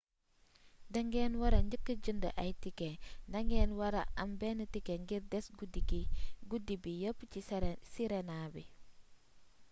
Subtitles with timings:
[0.93, 2.97] da ngen wara jëka jënd ay ticket
[3.29, 5.45] ndagen wara am ben ticket ngir des
[6.49, 7.51] gudi bi yëp si
[7.93, 8.63] sirena bi